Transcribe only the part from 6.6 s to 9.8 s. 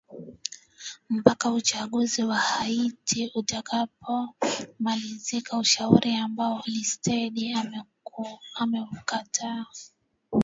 alistede ameukataa